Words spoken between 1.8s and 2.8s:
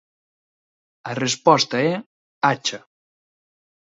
é: acha.